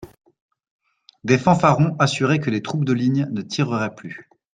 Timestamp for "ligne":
2.93-3.27